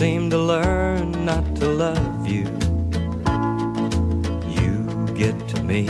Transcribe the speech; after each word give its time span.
Seem 0.00 0.30
to 0.30 0.38
learn 0.38 1.26
not 1.26 1.44
to 1.56 1.66
love 1.66 2.26
you. 2.26 2.46
You 4.48 4.74
get 5.14 5.36
to 5.48 5.62
me 5.62 5.84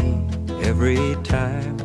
every 0.65 1.15
time. 1.23 1.77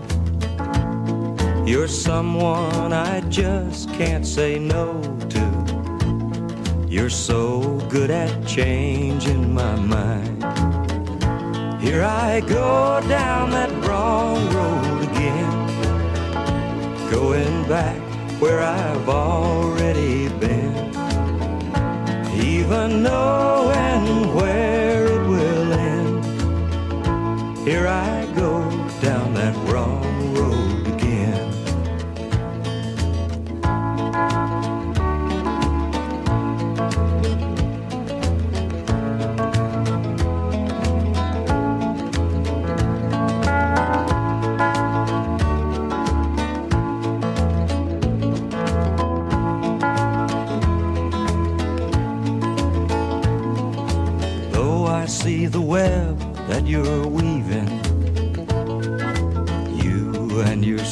You're 1.67 1.87
someone 1.87 2.91
I 2.93 3.21
just 3.29 3.93
can't 3.93 4.25
say 4.25 4.57
no 4.57 5.03
to. 5.33 6.87
You're 6.89 7.11
so 7.11 7.77
good 7.89 8.09
at 8.09 8.33
changing 8.47 9.53
my 9.53 9.75
mind. 9.75 10.43
Here 11.79 12.03
I 12.03 12.39
go 12.39 13.01
down 13.07 13.51
that 13.51 13.69
wrong 13.85 14.41
road 14.57 15.03
again, 15.11 15.51
going 17.11 17.67
back 17.67 18.01
where 18.41 18.61
I've 18.61 19.07
already 19.07 19.74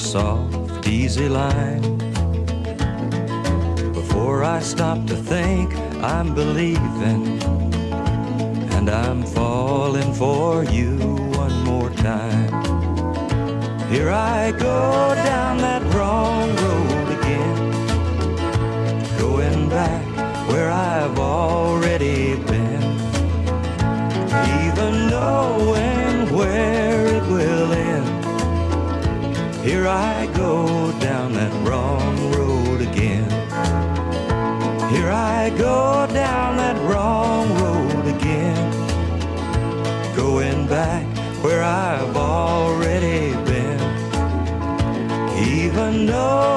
soft, 0.03 0.85
easy 0.85 1.29
line. 1.29 1.81
Before 3.93 4.43
I 4.43 4.59
stop 4.59 5.07
to 5.07 5.15
think, 5.15 5.73
I'm 6.03 6.35
believing, 6.35 7.41
and 8.75 8.89
I'm 8.89 9.23
falling 9.23 10.13
for 10.13 10.65
you 10.65 10.97
one 11.43 11.63
more 11.63 11.89
time. 11.89 12.51
Here 13.89 14.11
I 14.11 14.51
go 14.51 15.15
down 15.31 15.57
that 15.59 15.81
wrong 15.93 16.49
road 16.63 17.07
again, 17.17 17.57
going 19.17 19.69
back 19.69 20.03
where 20.49 20.69
I've 20.69 21.17
already 21.17 21.62
where 41.43 41.61
I've 41.61 42.15
already 42.15 43.33
been. 43.43 43.81
Even 45.37 46.05
knowing 46.05 46.52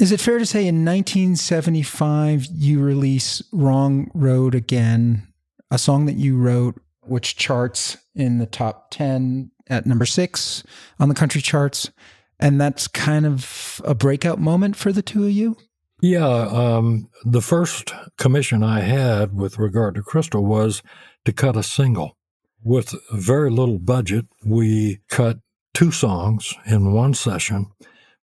Is 0.00 0.12
it 0.12 0.20
fair 0.20 0.38
to 0.38 0.46
say 0.46 0.60
in 0.60 0.82
1975 0.82 2.46
you 2.46 2.80
release 2.80 3.42
Wrong 3.52 4.10
Road 4.14 4.54
Again, 4.54 5.28
a 5.70 5.76
song 5.76 6.06
that 6.06 6.14
you 6.14 6.38
wrote 6.38 6.80
which 7.02 7.36
charts 7.36 7.98
in 8.14 8.38
the 8.38 8.46
top 8.46 8.90
10 8.92 9.50
at 9.68 9.84
number 9.84 10.06
6 10.06 10.62
on 10.98 11.10
the 11.10 11.14
country 11.14 11.42
charts 11.42 11.90
and 12.38 12.58
that's 12.58 12.88
kind 12.88 13.26
of 13.26 13.82
a 13.84 13.94
breakout 13.94 14.38
moment 14.38 14.74
for 14.74 14.90
the 14.90 15.02
two 15.02 15.26
of 15.26 15.32
you? 15.32 15.58
Yeah, 16.00 16.26
um, 16.26 17.10
the 17.26 17.42
first 17.42 17.92
commission 18.16 18.62
I 18.62 18.80
had 18.80 19.36
with 19.36 19.58
regard 19.58 19.96
to 19.96 20.02
Crystal 20.02 20.42
was 20.42 20.82
to 21.26 21.32
cut 21.34 21.58
a 21.58 21.62
single. 21.62 22.16
With 22.64 22.94
very 23.12 23.50
little 23.50 23.78
budget, 23.78 24.24
we 24.46 25.00
cut 25.10 25.40
two 25.74 25.90
songs 25.90 26.54
in 26.64 26.94
one 26.94 27.12
session. 27.12 27.66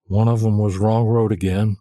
One 0.07 0.27
of 0.27 0.41
them 0.41 0.57
was 0.57 0.77
Wrong 0.77 1.05
Road 1.05 1.31
Again, 1.31 1.77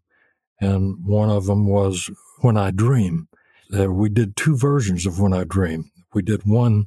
and 0.60 1.04
one 1.04 1.30
of 1.30 1.46
them 1.46 1.66
was 1.66 2.10
When 2.40 2.56
I 2.56 2.70
Dream. 2.70 3.28
We 3.70 4.08
did 4.08 4.36
two 4.36 4.56
versions 4.56 5.06
of 5.06 5.20
When 5.20 5.32
I 5.32 5.44
Dream. 5.44 5.90
We 6.14 6.22
did 6.22 6.42
one 6.44 6.86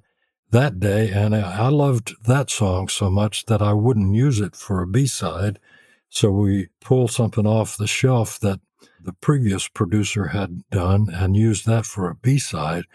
that 0.51 0.79
day, 0.79 1.11
and 1.11 1.35
I 1.35 1.69
loved 1.69 2.15
that 2.25 2.49
song 2.49 2.87
so 2.87 3.09
much 3.09 3.45
that 3.45 3.61
I 3.61 3.73
wouldn't 3.73 4.15
use 4.15 4.39
it 4.39 4.55
for 4.55 4.81
a 4.81 4.87
B 4.87 5.05
side. 5.05 5.59
So 6.09 6.31
we 6.31 6.69
pulled 6.81 7.11
something 7.11 7.45
off 7.45 7.77
the 7.77 7.85
shelf 7.87 8.39
that 8.39 8.59
the 9.01 9.13
previous 9.13 9.67
producer 9.67 10.27
had 10.27 10.63
done 10.71 11.07
and 11.13 11.37
used 11.37 11.65
that 11.67 11.85
for 11.85 12.09
a 12.09 12.15
B 12.15 12.39
side. 12.39 12.85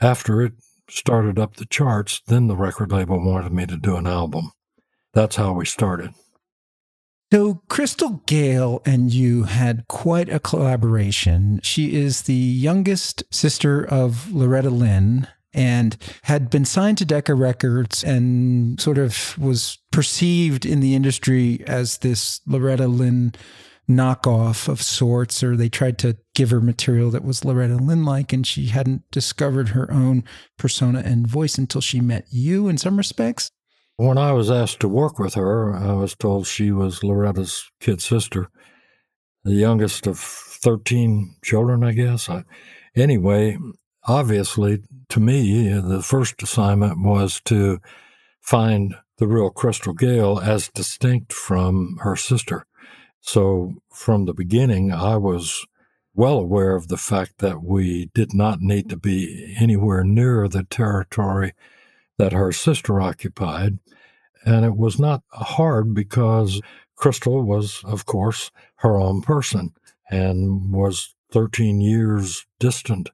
After 0.00 0.42
it 0.42 0.54
started 0.88 1.38
up 1.38 1.56
the 1.56 1.66
charts, 1.66 2.20
then 2.26 2.48
the 2.48 2.56
record 2.56 2.90
label 2.90 3.24
wanted 3.24 3.52
me 3.52 3.66
to 3.66 3.76
do 3.76 3.96
an 3.96 4.06
album. 4.06 4.52
That's 5.12 5.36
how 5.36 5.52
we 5.52 5.66
started. 5.66 6.12
So, 7.32 7.62
Crystal 7.68 8.22
Gayle 8.26 8.82
and 8.84 9.12
you 9.12 9.44
had 9.44 9.86
quite 9.86 10.28
a 10.28 10.40
collaboration. 10.40 11.60
She 11.62 11.94
is 11.94 12.22
the 12.22 12.34
youngest 12.34 13.22
sister 13.30 13.84
of 13.84 14.32
Loretta 14.32 14.70
Lynn 14.70 15.28
and 15.52 15.96
had 16.22 16.50
been 16.50 16.64
signed 16.64 16.98
to 16.98 17.04
Decca 17.04 17.34
Records 17.34 18.02
and 18.02 18.80
sort 18.80 18.98
of 18.98 19.38
was 19.38 19.78
perceived 19.92 20.66
in 20.66 20.80
the 20.80 20.96
industry 20.96 21.62
as 21.68 21.98
this 21.98 22.40
Loretta 22.48 22.88
Lynn 22.88 23.32
knockoff 23.88 24.68
of 24.68 24.82
sorts, 24.82 25.42
or 25.42 25.56
they 25.56 25.68
tried 25.68 25.98
to 25.98 26.16
give 26.34 26.50
her 26.50 26.60
material 26.60 27.10
that 27.10 27.24
was 27.24 27.44
Loretta 27.44 27.76
Lynn 27.76 28.04
like, 28.04 28.32
and 28.32 28.46
she 28.46 28.66
hadn't 28.66 29.02
discovered 29.12 29.70
her 29.70 29.90
own 29.92 30.24
persona 30.58 31.02
and 31.04 31.26
voice 31.26 31.58
until 31.58 31.80
she 31.80 32.00
met 32.00 32.26
you 32.30 32.68
in 32.68 32.76
some 32.76 32.96
respects. 32.96 33.50
When 34.00 34.16
I 34.16 34.32
was 34.32 34.50
asked 34.50 34.80
to 34.80 34.88
work 34.88 35.18
with 35.18 35.34
her, 35.34 35.76
I 35.76 35.92
was 35.92 36.14
told 36.14 36.46
she 36.46 36.70
was 36.70 37.04
Loretta's 37.04 37.70
kid 37.80 38.00
sister, 38.00 38.48
the 39.44 39.52
youngest 39.52 40.06
of 40.06 40.18
13 40.18 41.36
children, 41.44 41.84
I 41.84 41.92
guess. 41.92 42.30
I, 42.30 42.44
anyway, 42.96 43.58
obviously, 44.04 44.82
to 45.10 45.20
me, 45.20 45.68
the 45.68 46.02
first 46.02 46.42
assignment 46.42 47.02
was 47.02 47.42
to 47.44 47.78
find 48.40 48.94
the 49.18 49.28
real 49.28 49.50
Crystal 49.50 49.92
Gayle 49.92 50.40
as 50.40 50.70
distinct 50.70 51.34
from 51.34 51.98
her 52.00 52.16
sister. 52.16 52.64
So 53.20 53.74
from 53.92 54.24
the 54.24 54.32
beginning, 54.32 54.92
I 54.92 55.18
was 55.18 55.66
well 56.14 56.38
aware 56.38 56.74
of 56.74 56.88
the 56.88 56.96
fact 56.96 57.36
that 57.40 57.62
we 57.62 58.08
did 58.14 58.32
not 58.32 58.62
need 58.62 58.88
to 58.88 58.96
be 58.96 59.54
anywhere 59.60 60.04
near 60.04 60.48
the 60.48 60.62
territory 60.64 61.52
that 62.20 62.32
her 62.32 62.52
sister 62.52 63.00
occupied. 63.00 63.78
And 64.44 64.62
it 64.62 64.76
was 64.76 64.98
not 64.98 65.22
hard 65.30 65.94
because 65.94 66.60
Crystal 66.94 67.42
was, 67.42 67.82
of 67.84 68.04
course, 68.04 68.50
her 68.76 69.00
own 69.00 69.22
person 69.22 69.72
and 70.10 70.70
was 70.70 71.14
13 71.32 71.80
years 71.80 72.46
distant 72.58 73.08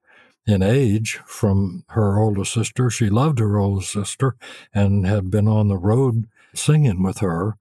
in 0.45 0.61
age 0.61 1.21
from 1.25 1.85
her 1.91 2.19
older 2.19 2.45
sister. 2.45 2.91
She 2.91 3.09
loved 3.09 3.39
her 3.39 3.59
older 3.59 3.85
sister 3.85 4.35
and 4.75 5.07
had 5.07 5.31
been 5.31 5.47
on 5.47 5.69
the 5.69 5.79
road 5.79 6.25
singing 6.53 7.01
with 7.01 7.19
her. 7.19 7.59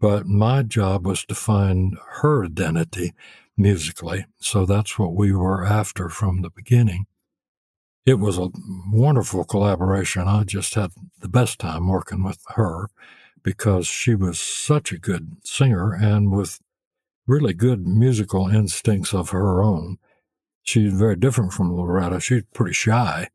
But 0.00 0.26
my 0.26 0.64
job 0.64 1.06
was 1.06 1.24
to 1.26 1.34
find 1.36 1.96
her 2.22 2.44
identity 2.44 3.12
musically. 3.56 4.26
So 4.40 4.66
that's 4.66 4.98
what 4.98 5.14
we 5.14 5.32
were 5.32 5.64
after 5.64 6.08
from 6.08 6.42
the 6.42 6.50
beginning. 6.50 7.06
It 8.08 8.18
was 8.18 8.38
a 8.38 8.48
wonderful 8.90 9.44
collaboration. 9.44 10.22
I 10.22 10.44
just 10.44 10.74
had 10.74 10.92
the 11.20 11.28
best 11.28 11.58
time 11.58 11.88
working 11.88 12.24
with 12.24 12.38
her 12.54 12.88
because 13.42 13.86
she 13.86 14.14
was 14.14 14.40
such 14.40 14.92
a 14.92 14.98
good 14.98 15.36
singer 15.44 15.92
and 15.92 16.30
with 16.30 16.58
really 17.26 17.52
good 17.52 17.86
musical 17.86 18.48
instincts 18.48 19.12
of 19.12 19.28
her 19.30 19.62
own. 19.62 19.98
She's 20.62 20.94
very 20.94 21.16
different 21.16 21.52
from 21.52 21.76
Loretta. 21.76 22.20
She's 22.20 22.44
pretty 22.54 22.72
shy, 22.72 23.28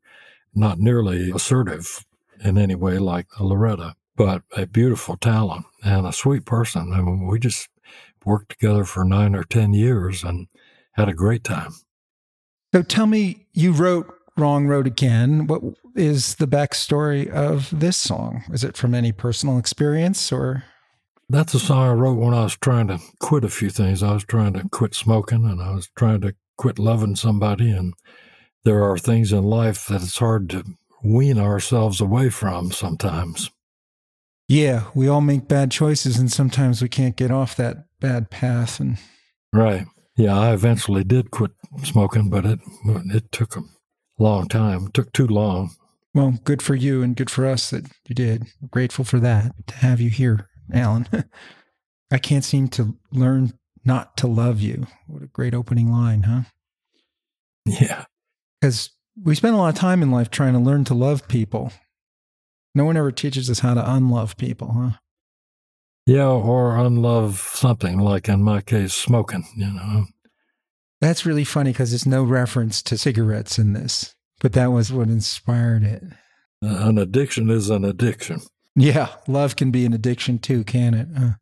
not 0.54 0.80
nearly 0.80 1.30
assertive 1.30 2.04
in 2.42 2.58
any 2.58 2.74
way 2.74 2.98
like 2.98 3.28
Loretta 3.38 3.94
but 4.16 4.42
a 4.56 4.66
beautiful 4.66 5.16
talent 5.16 5.66
and 5.84 6.06
a 6.06 6.12
sweet 6.12 6.44
person. 6.44 6.90
Mean, 6.90 7.26
we 7.26 7.38
just 7.38 7.68
worked 8.24 8.50
together 8.50 8.84
for 8.84 9.04
nine 9.04 9.34
or 9.34 9.44
10 9.44 9.72
years 9.72 10.22
and 10.24 10.48
had 10.92 11.08
a 11.08 11.14
great 11.14 11.44
time. 11.44 11.74
So 12.72 12.82
tell 12.82 13.06
me, 13.06 13.46
you 13.52 13.72
wrote 13.72 14.13
Wrong 14.36 14.66
Road 14.66 14.86
Again. 14.86 15.46
What 15.46 15.62
is 15.94 16.36
the 16.36 16.46
backstory 16.46 17.28
of 17.28 17.68
this 17.72 17.96
song? 17.96 18.44
Is 18.52 18.64
it 18.64 18.76
from 18.76 18.94
any 18.94 19.12
personal 19.12 19.58
experience 19.58 20.32
or? 20.32 20.64
That's 21.28 21.54
a 21.54 21.60
song 21.60 21.88
I 21.88 21.92
wrote 21.92 22.18
when 22.18 22.34
I 22.34 22.42
was 22.42 22.56
trying 22.56 22.88
to 22.88 22.98
quit 23.20 23.44
a 23.44 23.48
few 23.48 23.70
things. 23.70 24.02
I 24.02 24.12
was 24.12 24.24
trying 24.24 24.52
to 24.54 24.68
quit 24.70 24.94
smoking 24.94 25.44
and 25.44 25.62
I 25.62 25.74
was 25.74 25.88
trying 25.96 26.20
to 26.22 26.34
quit 26.56 26.78
loving 26.78 27.16
somebody. 27.16 27.70
And 27.70 27.94
there 28.64 28.82
are 28.82 28.98
things 28.98 29.32
in 29.32 29.44
life 29.44 29.86
that 29.86 30.02
it's 30.02 30.18
hard 30.18 30.50
to 30.50 30.64
wean 31.02 31.38
ourselves 31.38 32.00
away 32.00 32.30
from 32.30 32.72
sometimes. 32.72 33.50
Yeah, 34.48 34.84
we 34.94 35.08
all 35.08 35.22
make 35.22 35.48
bad 35.48 35.70
choices, 35.70 36.18
and 36.18 36.30
sometimes 36.30 36.82
we 36.82 36.88
can't 36.88 37.16
get 37.16 37.30
off 37.30 37.56
that 37.56 37.86
bad 38.00 38.30
path. 38.30 38.78
And 38.78 38.98
right, 39.52 39.86
yeah, 40.16 40.38
I 40.38 40.52
eventually 40.52 41.02
did 41.02 41.30
quit 41.30 41.52
smoking, 41.82 42.28
but 42.28 42.44
it 42.44 42.60
it 42.84 43.32
took 43.32 43.56
a 43.56 43.62
long 44.18 44.48
time. 44.48 44.86
It 44.86 44.94
took 44.94 45.12
too 45.12 45.26
long. 45.26 45.70
Well, 46.14 46.38
good 46.44 46.62
for 46.62 46.74
you, 46.74 47.02
and 47.02 47.16
good 47.16 47.30
for 47.30 47.46
us 47.46 47.70
that 47.70 47.86
you 48.08 48.14
did. 48.14 48.46
Grateful 48.70 49.04
for 49.04 49.18
that 49.20 49.52
to 49.66 49.74
have 49.76 50.00
you 50.00 50.10
here, 50.10 50.48
Allen. 50.72 51.08
I 52.10 52.18
can't 52.18 52.44
seem 52.44 52.68
to 52.68 52.96
learn 53.10 53.54
not 53.84 54.16
to 54.18 54.26
love 54.26 54.60
you. 54.60 54.86
What 55.06 55.22
a 55.22 55.26
great 55.26 55.54
opening 55.54 55.90
line, 55.90 56.22
huh? 56.22 56.42
Yeah, 57.66 58.04
because 58.60 58.90
we 59.20 59.34
spend 59.34 59.54
a 59.54 59.58
lot 59.58 59.74
of 59.74 59.74
time 59.74 60.02
in 60.02 60.10
life 60.10 60.30
trying 60.30 60.52
to 60.52 60.58
learn 60.58 60.84
to 60.84 60.94
love 60.94 61.26
people 61.26 61.72
no 62.74 62.84
one 62.84 62.96
ever 62.96 63.12
teaches 63.12 63.48
us 63.48 63.60
how 63.60 63.74
to 63.74 63.92
unlove 63.92 64.36
people, 64.36 64.72
huh? 64.72 64.98
Yeah, 66.06 66.26
or 66.26 66.76
unlove 66.76 67.38
something, 67.38 67.98
like 67.98 68.28
in 68.28 68.42
my 68.42 68.60
case, 68.60 68.92
smoking, 68.92 69.46
you 69.56 69.72
know. 69.72 70.06
That's 71.04 71.26
really 71.26 71.44
funny 71.44 71.70
because 71.70 71.90
there's 71.90 72.06
no 72.06 72.24
reference 72.24 72.80
to 72.84 72.96
cigarettes 72.96 73.58
in 73.58 73.74
this, 73.74 74.14
but 74.40 74.54
that 74.54 74.72
was 74.72 74.90
what 74.90 75.08
inspired 75.08 75.82
it. 75.82 76.02
Uh, 76.64 76.88
an 76.88 76.96
addiction 76.96 77.50
is 77.50 77.68
an 77.68 77.84
addiction. 77.84 78.40
Yeah, 78.74 79.08
love 79.28 79.54
can 79.54 79.70
be 79.70 79.84
an 79.84 79.92
addiction 79.92 80.38
too, 80.38 80.64
can 80.64 80.94
it? 80.94 81.08
Uh, 81.14 81.32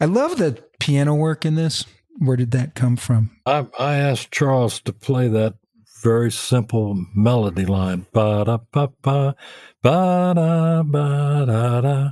I 0.00 0.06
love 0.06 0.38
the 0.38 0.60
piano 0.80 1.14
work 1.14 1.46
in 1.46 1.54
this. 1.54 1.84
Where 2.18 2.36
did 2.36 2.50
that 2.50 2.74
come 2.74 2.96
from? 2.96 3.30
I, 3.46 3.68
I 3.78 3.94
asked 3.94 4.32
Charles 4.32 4.80
to 4.80 4.92
play 4.92 5.28
that 5.28 5.54
very 6.02 6.32
simple 6.32 7.06
melody 7.14 7.64
line. 7.64 8.06
Ba 8.12 8.44
da 8.44 8.58
ba 8.72 8.90
ba 9.02 9.36
ba 9.82 10.32
da 10.34 10.82
ba 10.82 11.44
da 11.46 11.80
da. 11.80 12.10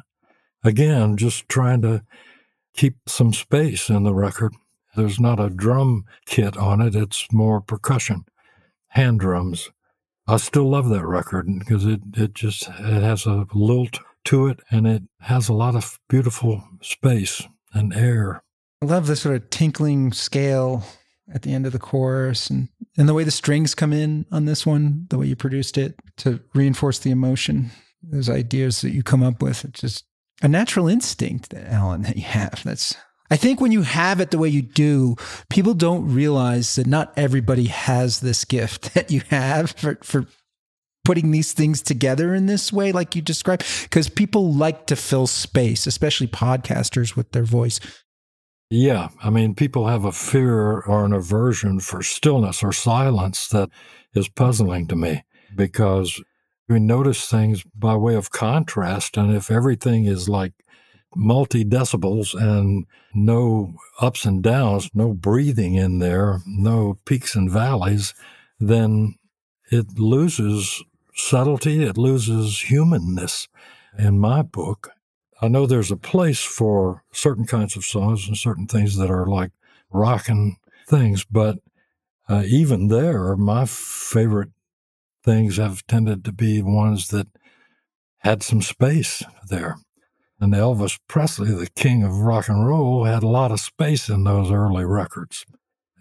Again, 0.62 1.16
just 1.16 1.48
trying 1.48 1.82
to 1.82 2.04
keep 2.76 2.98
some 3.08 3.32
space 3.32 3.88
in 3.88 4.04
the 4.04 4.14
record. 4.14 4.54
There's 4.96 5.20
not 5.20 5.40
a 5.40 5.50
drum 5.50 6.04
kit 6.26 6.56
on 6.56 6.80
it, 6.80 6.94
it's 6.94 7.26
more 7.32 7.60
percussion, 7.60 8.24
hand 8.88 9.20
drums. 9.20 9.70
I 10.26 10.36
still 10.36 10.68
love 10.68 10.88
that 10.90 11.06
record 11.06 11.46
because 11.58 11.86
it, 11.86 12.00
it 12.16 12.34
just 12.34 12.68
it 12.68 13.02
has 13.02 13.26
a 13.26 13.46
lilt 13.52 13.98
to 14.26 14.46
it 14.46 14.60
and 14.70 14.86
it 14.86 15.02
has 15.20 15.48
a 15.48 15.54
lot 15.54 15.74
of 15.74 15.98
beautiful 16.08 16.62
space 16.82 17.42
and 17.72 17.94
air. 17.94 18.42
I 18.82 18.86
love 18.86 19.06
the 19.06 19.16
sort 19.16 19.36
of 19.36 19.50
tinkling 19.50 20.12
scale 20.12 20.84
at 21.32 21.42
the 21.42 21.52
end 21.52 21.66
of 21.66 21.72
the 21.72 21.78
chorus 21.78 22.50
and, 22.50 22.68
and 22.96 23.08
the 23.08 23.14
way 23.14 23.24
the 23.24 23.30
strings 23.30 23.74
come 23.74 23.92
in 23.92 24.26
on 24.30 24.44
this 24.44 24.66
one, 24.66 25.06
the 25.10 25.18
way 25.18 25.26
you 25.26 25.36
produced 25.36 25.78
it 25.78 25.94
to 26.18 26.40
reinforce 26.54 26.98
the 26.98 27.10
emotion, 27.10 27.70
those 28.02 28.28
ideas 28.28 28.80
that 28.80 28.90
you 28.90 29.02
come 29.02 29.22
up 29.22 29.42
with. 29.42 29.64
It's 29.64 29.80
just 29.80 30.04
a 30.42 30.48
natural 30.48 30.88
instinct 30.88 31.54
Allen 31.54 32.02
that 32.02 32.16
you 32.16 32.24
have. 32.24 32.62
That's 32.64 32.96
I 33.30 33.36
think 33.36 33.60
when 33.60 33.72
you 33.72 33.82
have 33.82 34.20
it 34.20 34.30
the 34.30 34.38
way 34.38 34.48
you 34.48 34.62
do, 34.62 35.16
people 35.48 35.74
don't 35.74 36.12
realize 36.12 36.74
that 36.74 36.86
not 36.86 37.12
everybody 37.16 37.66
has 37.66 38.20
this 38.20 38.44
gift 38.44 38.94
that 38.94 39.10
you 39.10 39.22
have 39.30 39.70
for, 39.72 39.98
for 40.02 40.26
putting 41.04 41.30
these 41.30 41.52
things 41.52 41.80
together 41.80 42.34
in 42.34 42.46
this 42.46 42.72
way, 42.72 42.92
like 42.92 43.16
you 43.16 43.22
described, 43.22 43.64
because 43.84 44.08
people 44.08 44.52
like 44.52 44.86
to 44.86 44.96
fill 44.96 45.26
space, 45.26 45.86
especially 45.86 46.26
podcasters 46.26 47.16
with 47.16 47.32
their 47.32 47.44
voice. 47.44 47.80
Yeah. 48.70 49.08
I 49.22 49.30
mean, 49.30 49.54
people 49.54 49.88
have 49.88 50.04
a 50.04 50.12
fear 50.12 50.80
or 50.80 51.04
an 51.04 51.12
aversion 51.12 51.80
for 51.80 52.02
stillness 52.02 52.62
or 52.62 52.72
silence 52.72 53.48
that 53.48 53.70
is 54.14 54.28
puzzling 54.28 54.86
to 54.88 54.96
me 54.96 55.24
because 55.56 56.22
we 56.68 56.78
notice 56.78 57.28
things 57.28 57.64
by 57.74 57.96
way 57.96 58.14
of 58.14 58.30
contrast. 58.30 59.16
And 59.16 59.34
if 59.34 59.50
everything 59.50 60.04
is 60.04 60.28
like 60.28 60.52
multi 61.14 61.64
decibels 61.64 62.34
and 62.34 62.86
no 63.14 63.74
ups 64.00 64.24
and 64.24 64.42
downs, 64.42 64.90
no 64.94 65.12
breathing 65.12 65.74
in 65.74 65.98
there, 65.98 66.40
no 66.46 66.98
peaks 67.04 67.34
and 67.34 67.50
valleys, 67.50 68.14
then 68.58 69.14
it 69.70 69.98
loses 69.98 70.82
subtlety, 71.14 71.82
it 71.82 71.98
loses 71.98 72.60
humanness 72.60 73.48
in 73.98 74.18
my 74.18 74.42
book. 74.42 74.90
I 75.42 75.48
know 75.48 75.66
there's 75.66 75.90
a 75.90 75.96
place 75.96 76.40
for 76.40 77.02
certain 77.12 77.46
kinds 77.46 77.76
of 77.76 77.84
songs 77.84 78.28
and 78.28 78.36
certain 78.36 78.66
things 78.66 78.96
that 78.96 79.10
are 79.10 79.26
like 79.26 79.52
rocking 79.90 80.56
things, 80.86 81.24
but 81.24 81.58
uh, 82.28 82.44
even 82.46 82.88
there, 82.88 83.36
my 83.36 83.64
favorite 83.64 84.50
things 85.24 85.56
have 85.56 85.86
tended 85.86 86.24
to 86.24 86.32
be 86.32 86.62
ones 86.62 87.08
that 87.08 87.26
had 88.18 88.42
some 88.42 88.62
space 88.62 89.22
there. 89.48 89.78
And 90.42 90.54
Elvis 90.54 90.98
Presley, 91.06 91.52
the 91.52 91.68
king 91.68 92.02
of 92.02 92.20
rock 92.20 92.48
and 92.48 92.66
roll, 92.66 93.04
had 93.04 93.22
a 93.22 93.28
lot 93.28 93.52
of 93.52 93.60
space 93.60 94.08
in 94.08 94.24
those 94.24 94.50
early 94.50 94.86
records. 94.86 95.44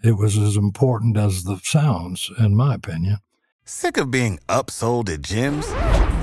It 0.02 0.12
was 0.12 0.38
as 0.38 0.56
important 0.56 1.18
as 1.18 1.44
the 1.44 1.60
sounds, 1.62 2.30
in 2.38 2.56
my 2.56 2.74
opinion. 2.74 3.18
Sick 3.66 3.98
of 3.98 4.10
being 4.10 4.38
upsold 4.48 5.10
at 5.10 5.20
gyms? 5.20 5.68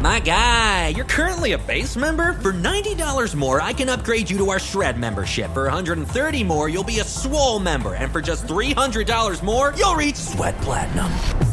My 0.01 0.19
guy, 0.19 0.89
you're 0.89 1.05
currently 1.05 1.53
a 1.53 1.57
base 1.57 1.95
member. 1.95 2.33
For 2.33 2.53
$90 2.53 3.35
more, 3.35 3.61
I 3.61 3.71
can 3.73 3.87
upgrade 3.87 4.29
you 4.29 4.37
to 4.39 4.49
our 4.49 4.59
Shred 4.59 4.99
membership. 4.99 5.53
For 5.53 5.63
130 5.63 6.43
more, 6.43 6.69
you'll 6.69 6.83
be 6.83 6.99
a 6.99 7.03
Swole 7.03 7.59
member. 7.59 7.93
And 7.93 8.11
for 8.11 8.21
just 8.21 8.47
$300 8.47 9.41
more, 9.43 9.73
you'll 9.77 9.95
reach 9.95 10.15
Sweat 10.15 10.57
Platinum. 10.61 11.05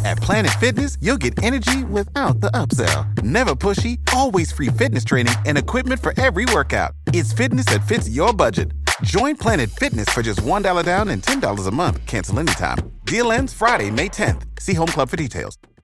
At 0.04 0.18
Planet 0.18 0.52
Fitness, 0.52 0.98
you'll 1.00 1.16
get 1.16 1.42
energy 1.42 1.84
without 1.84 2.40
the 2.40 2.50
upsell. 2.50 3.22
Never 3.22 3.54
pushy, 3.54 4.03
always 4.14 4.52
free 4.52 4.68
fitness 4.68 5.04
training 5.04 5.34
and 5.44 5.58
equipment 5.58 6.00
for 6.00 6.14
every 6.20 6.46
workout. 6.52 6.92
It's 7.08 7.32
fitness 7.32 7.66
that 7.66 7.86
fits 7.86 8.08
your 8.08 8.32
budget. 8.32 8.72
Join 9.02 9.36
Planet 9.36 9.70
Fitness 9.70 10.08
for 10.08 10.22
just 10.22 10.40
$1 10.42 10.84
down 10.84 11.08
and 11.08 11.22
$10 11.22 11.68
a 11.68 11.70
month. 11.70 12.06
Cancel 12.06 12.38
anytime. 12.38 12.78
Deal 13.04 13.32
ends 13.32 13.52
Friday, 13.52 13.90
May 13.90 14.08
10th. 14.08 14.42
See 14.60 14.74
Home 14.74 14.88
Club 14.88 15.08
for 15.08 15.16
details. 15.16 15.58